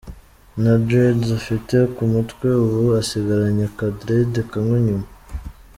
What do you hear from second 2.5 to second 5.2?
ubu asigaranye aka dread kamwe inyuma.